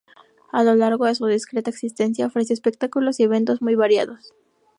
[0.51, 4.33] A lo largo de su discreta existencia ofreció espectáculos y eventos muy variados.